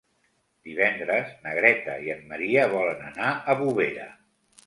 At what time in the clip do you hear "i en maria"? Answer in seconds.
2.07-2.65